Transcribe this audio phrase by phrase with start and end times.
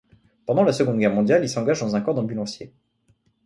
[0.47, 2.73] Pendant la Seconde Guerre mondiale, il s'engage dans un corps d'ambulanciers.